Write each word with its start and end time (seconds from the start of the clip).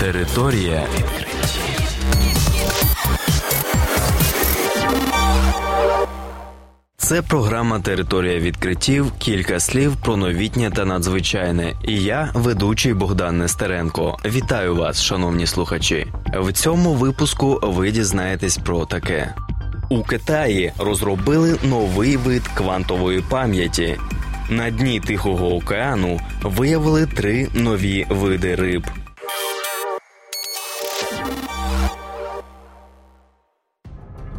Територія 0.00 0.86
відкриттів. 0.96 1.90
Це 6.96 7.22
програма 7.22 7.80
Територія 7.80 8.38
відкриттів. 8.38 9.12
Кілька 9.18 9.60
слів 9.60 9.96
про 9.96 10.16
новітнє 10.16 10.70
та 10.70 10.84
надзвичайне. 10.84 11.72
І 11.84 12.02
я, 12.02 12.30
ведучий 12.34 12.94
Богдан 12.94 13.38
Нестеренко. 13.38 14.16
Вітаю 14.24 14.76
вас, 14.76 15.02
шановні 15.02 15.46
слухачі. 15.46 16.06
В 16.34 16.52
цьому 16.52 16.94
випуску 16.94 17.60
ви 17.62 17.90
дізнаєтесь 17.90 18.58
про 18.58 18.86
таке. 18.86 19.34
У 19.88 20.02
Китаї 20.02 20.72
розробили 20.78 21.56
новий 21.62 22.16
вид 22.16 22.48
квантової 22.48 23.20
пам'яті. 23.20 23.96
На 24.50 24.70
дні 24.70 25.00
Тихого 25.00 25.54
океану 25.56 26.20
виявили 26.42 27.06
три 27.06 27.48
нові 27.54 28.06
види 28.10 28.54
риб. 28.54 28.86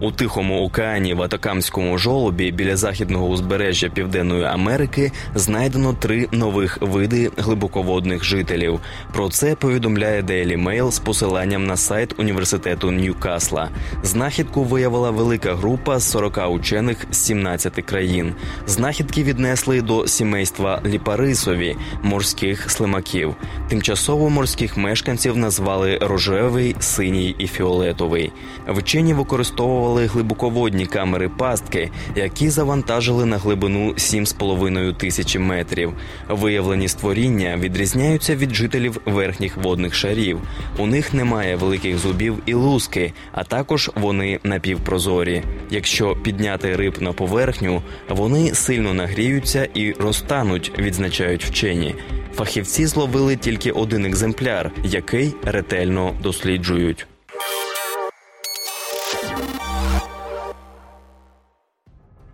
У 0.00 0.10
Тихому 0.10 0.64
океані 0.64 1.14
в 1.14 1.22
Атакамському 1.22 1.98
жолобі 1.98 2.52
біля 2.52 2.76
західного 2.76 3.26
узбережжя 3.26 3.88
Південної 3.88 4.44
Америки 4.44 5.12
знайдено 5.34 5.92
три 5.92 6.28
нових 6.32 6.78
види 6.80 7.30
глибоководних 7.36 8.24
жителів. 8.24 8.80
Про 9.12 9.28
це 9.28 9.54
повідомляє 9.54 10.22
Daily 10.22 10.64
Mail 10.64 10.90
з 10.90 10.98
посиланням 10.98 11.66
на 11.66 11.76
сайт 11.76 12.14
університету 12.18 12.90
Ньюкасла. 12.90 13.68
Знахідку 14.02 14.64
виявила 14.64 15.10
велика 15.10 15.54
група 15.54 15.98
з 15.98 16.10
40 16.10 16.50
учених 16.50 17.06
з 17.10 17.16
17 17.16 17.74
країн. 17.74 18.34
Знахідки 18.66 19.22
віднесли 19.22 19.82
до 19.82 20.08
сімейства 20.08 20.82
ліпарисові 20.86 21.76
морських 22.02 22.70
слимаків. 22.70 23.34
Тимчасово 23.68 24.30
морських 24.30 24.76
мешканців 24.76 25.36
назвали 25.36 25.98
рожевий, 26.00 26.76
синій 26.78 27.34
і 27.38 27.46
фіолетовий. 27.46 28.32
Вчені 28.68 29.14
використовували 29.14 29.87
використовували 29.88 30.06
глибоководні 30.06 30.86
камери 30.86 31.28
пастки, 31.28 31.90
які 32.16 32.50
завантажили 32.50 33.24
на 33.24 33.38
глибину 33.38 33.92
7,5 33.92 34.96
тисячі 34.96 35.38
метрів. 35.38 35.92
Виявлені 36.28 36.88
створіння 36.88 37.56
відрізняються 37.56 38.36
від 38.36 38.54
жителів 38.54 39.00
верхніх 39.06 39.56
водних 39.56 39.94
шарів. 39.94 40.40
У 40.78 40.86
них 40.86 41.14
немає 41.14 41.56
великих 41.56 41.98
зубів 41.98 42.42
і 42.46 42.54
луски, 42.54 43.12
а 43.32 43.44
також 43.44 43.90
вони 43.94 44.40
напівпрозорі. 44.44 45.42
Якщо 45.70 46.16
підняти 46.16 46.76
риб 46.76 46.94
на 47.00 47.12
поверхню, 47.12 47.82
вони 48.08 48.54
сильно 48.54 48.94
нагріються 48.94 49.68
і 49.74 49.92
розтануть, 49.92 50.72
відзначають 50.78 51.44
вчені. 51.44 51.94
Фахівці 52.34 52.86
зловили 52.86 53.36
тільки 53.36 53.70
один 53.70 54.04
екземпляр, 54.04 54.70
який 54.84 55.34
ретельно 55.44 56.14
досліджують. 56.22 57.06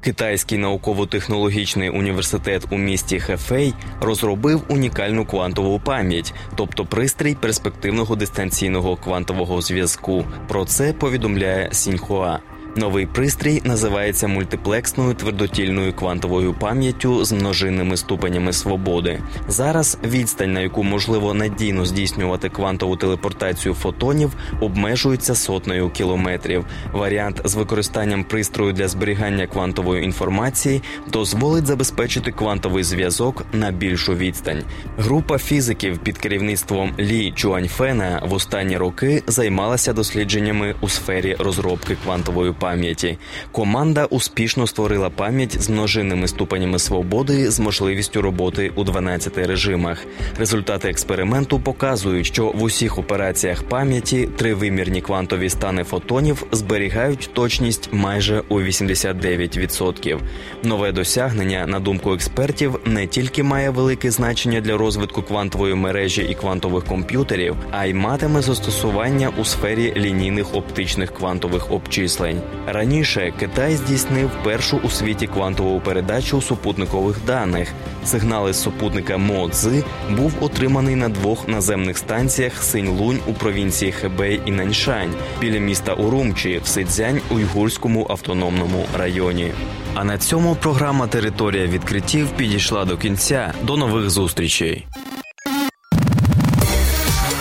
Китайський 0.05 0.59
науково-технологічний 0.59 1.91
університет 1.91 2.67
у 2.71 2.79
місті 2.79 3.21
Хефей 3.21 3.75
розробив 4.01 4.63
унікальну 4.69 5.27
квантову 5.27 5.81
пам'ять, 5.81 6.35
тобто 6.57 6.85
пристрій 6.85 7.35
перспективного 7.35 8.17
дистанційного 8.17 8.97
квантового 8.97 9.61
зв'язку. 9.61 10.25
Про 10.49 10.65
це 10.65 10.93
повідомляє 10.93 11.69
Сіньхуа. 11.73 12.39
Новий 12.77 13.07
пристрій 13.07 13.63
називається 13.65 14.29
мультиплексною 14.29 15.15
твердотільною 15.15 15.93
квантовою 15.93 16.55
пам'яттю 16.55 17.25
з 17.25 17.33
множинними 17.33 17.97
ступенями 17.97 18.53
свободи. 18.53 19.23
Зараз 19.49 19.99
відстань, 20.05 20.53
на 20.53 20.61
яку 20.61 20.83
можливо 20.83 21.35
надійно 21.35 21.85
здійснювати 21.85 22.49
квантову 22.49 22.97
телепортацію 22.97 23.75
фотонів, 23.75 24.33
обмежується 24.61 25.35
сотнею 25.35 25.91
кілометрів. 25.91 26.65
Варіант 26.93 27.41
з 27.45 27.55
використанням 27.55 28.25
пристрою 28.25 28.73
для 28.73 28.89
зберігання 28.89 29.47
квантової 29.47 30.05
інформації 30.05 30.83
дозволить 31.13 31.67
забезпечити 31.67 32.33
квантовий 32.33 32.85
зв'язок 32.85 33.45
на 33.53 33.71
більшу 33.71 34.15
відстань. 34.15 34.63
Група 34.99 35.39
фізиків 35.39 35.99
під 35.99 36.19
керівництвом 36.19 36.95
Лі 36.99 37.33
Чуаньфена 37.33 38.23
в 38.27 38.33
останні 38.33 38.77
роки 38.77 39.23
займалася 39.27 39.93
дослідженнями 39.93 40.75
у 40.81 40.89
сфері 40.89 41.37
розробки 41.39 41.97
квантової 42.05 42.53
пам'яті 42.53 42.64
пам'яті. 42.65 43.19
Команда 43.53 44.05
успішно 44.05 44.67
створила 44.67 45.11
пам'ять 45.11 45.63
з 45.63 45.71
множинними 45.71 46.29
ступенями 46.29 46.79
свободи 46.79 47.51
з 47.51 47.61
можливістю 47.61 48.23
роботи 48.23 48.73
у 48.75 48.85
12 48.85 49.39
режимах. 49.39 50.05
Результати 50.39 50.89
експерименту 50.89 51.61
показують, 51.61 52.27
що 52.27 52.47
в 52.47 52.63
усіх 52.63 52.99
операціях 52.99 53.63
пам'яті 53.63 54.29
тривимірні 54.37 55.01
квантові 55.01 55.49
стани 55.49 55.85
фотонів 55.85 56.47
зберігають 56.53 57.31
точність 57.33 57.89
майже 57.93 58.43
у 58.49 58.61
89%. 58.61 60.19
Нове 60.63 60.93
досягнення, 60.93 61.67
на 61.67 61.81
думку 61.81 62.15
експертів, 62.15 62.81
не 62.85 63.07
тільки 63.07 63.43
має 63.43 63.71
велике 63.71 64.11
значення 64.11 64.61
для 64.61 64.77
розвитку 64.77 65.23
квантової 65.23 65.75
мережі 65.75 66.23
і 66.31 66.35
квантових 66.35 66.85
комп'ютерів, 66.85 67.57
а 67.71 67.87
й 67.87 67.95
матиме 67.95 68.43
застосування 68.43 69.31
у 69.39 69.45
сфері 69.45 69.93
лінійних 69.97 70.55
оптичних 70.55 71.15
квантових 71.15 71.73
обчислень. 71.73 72.41
Раніше 72.67 73.33
Китай 73.41 73.77
здійснив 73.77 74.31
першу 74.45 74.77
у 74.77 74.91
світі 74.91 75.27
квантову 75.27 75.81
передачу 75.81 76.43
супутникових 76.43 77.17
даних. 77.27 77.69
Сигнали 78.05 78.53
з 78.53 78.63
супутника 78.63 79.17
Мо-Цзи 79.17 79.85
був 80.11 80.33
отриманий 80.41 80.97
на 80.97 81.09
двох 81.09 81.49
наземних 81.49 81.99
станціях 81.99 82.63
Синь-Лунь 82.63 83.19
у 83.27 83.33
провінції 83.33 83.93
Хебей 83.93 84.41
і 84.47 84.51
Наньшань 84.51 85.15
біля 85.41 85.59
міста 85.59 85.93
Урумчі 85.93 86.61
в 86.65 86.67
Сидзянь 86.67 87.21
Уйгурському 87.31 88.07
автономному 88.11 88.87
районі. 88.99 89.53
А 89.95 90.05
на 90.05 90.19
цьому 90.19 90.55
програма 90.55 91.07
Територія 91.07 91.67
відкриттів 91.67 92.29
підійшла 92.29 92.85
до 92.85 92.97
кінця. 92.97 93.53
До 93.63 93.77
нових 93.77 94.11
зустрічей. 94.11 94.87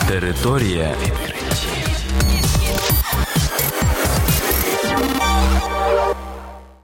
Територія 0.08 0.92
відкриттів. 1.06 1.93